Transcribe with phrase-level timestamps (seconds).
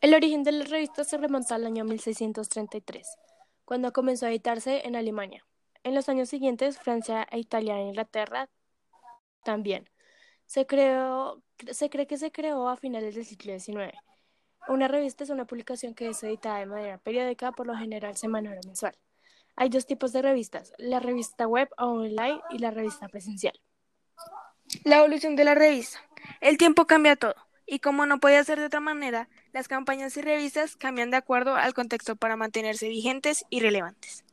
[0.00, 3.06] El origen de la revista se remonta al año 1633,
[3.66, 5.46] cuando comenzó a editarse en Alemania.
[5.82, 8.48] En los años siguientes, Francia, e Italia e Inglaterra
[9.44, 9.90] también.
[10.46, 13.92] Se, creó, se cree que se creó a finales del siglo XIX.
[14.68, 18.58] Una revista es una publicación que es editada de manera periódica, por lo general semanal
[18.64, 18.96] o mensual.
[19.54, 23.60] Hay dos tipos de revistas, la revista web o online y la revista presencial.
[24.84, 25.98] La evolución de la revista.
[26.40, 27.34] El tiempo cambia todo,
[27.70, 31.54] y como no podía ser de otra manera, las campañas y revistas cambian de acuerdo
[31.54, 34.24] al contexto para mantenerse vigentes y relevantes.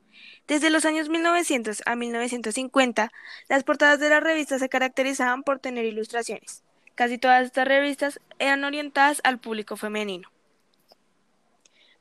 [0.47, 3.11] Desde los años 1900 a 1950,
[3.47, 6.63] las portadas de las revistas se caracterizaban por tener ilustraciones.
[6.95, 10.31] Casi todas estas revistas eran orientadas al público femenino.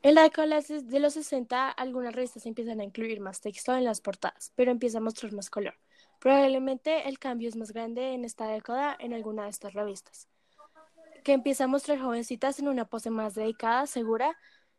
[0.01, 4.01] En la década de los 60, algunas revistas empiezan a incluir más texto en las
[4.01, 5.75] portadas, pero empieza a mostrar más color.
[6.17, 10.27] Probablemente el cambio es más grande en esta década en alguna de estas revistas
[11.27, 14.37] que empieza a mostrar jovencitas en una pose más dedicada, segura,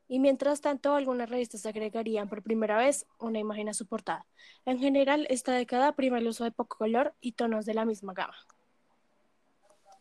[0.08, 4.24] y mientras tanto algunas revistas agregarían por primera vez una imagen a su portada.
[4.64, 8.14] En general, esta década prima el uso de poco color y tonos de la misma
[8.14, 8.34] gama.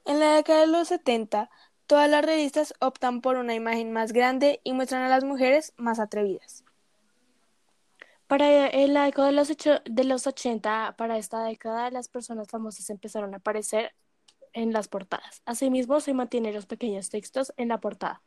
[0.05, 1.49] En la década de los 70,
[1.85, 6.00] todas las revistas optan por una imagen más grande y muestran a las mujeres más
[6.00, 6.63] atrevidas.
[8.27, 13.33] Para la década de los, de los 80, para esta década, las personas famosas empezaron
[13.33, 13.91] a aparecer
[14.53, 15.42] en las portadas.
[15.45, 18.22] Asimismo, se mantienen los pequeños textos en la portada.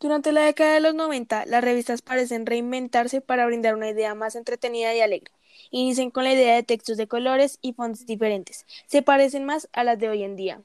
[0.00, 4.34] Durante la década de los 90, las revistas parecen reinventarse para brindar una idea más
[4.34, 5.30] entretenida y alegre.
[5.70, 8.64] Inician con la idea de textos de colores y fonts diferentes.
[8.86, 10.62] Se parecen más a las de hoy en día.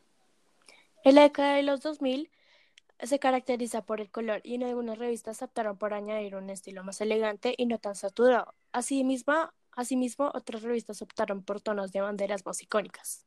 [1.03, 2.29] En la década de los 2000
[3.03, 7.01] se caracteriza por el color y en algunas revistas optaron por añadir un estilo más
[7.01, 8.53] elegante y no tan saturado.
[8.71, 13.24] Asimismo, asimismo otras revistas optaron por tonos de banderas más icónicas.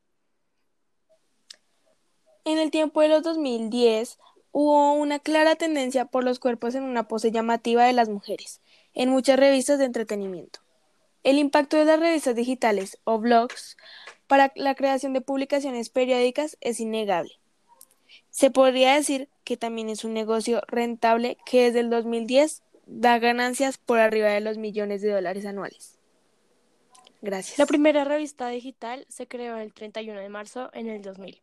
[2.44, 4.18] En el tiempo de los 2010
[4.52, 8.60] hubo una clara tendencia por los cuerpos en una pose llamativa de las mujeres,
[8.94, 10.60] en muchas revistas de entretenimiento.
[11.24, 13.76] El impacto de las revistas digitales o blogs
[14.26, 17.32] para la creación de publicaciones periódicas es innegable.
[18.30, 23.78] Se podría decir que también es un negocio rentable que desde el 2010 da ganancias
[23.78, 25.98] por arriba de los millones de dólares anuales.
[27.20, 27.58] Gracias.
[27.58, 31.42] La primera revista digital se creó el 31 de marzo en el 2000.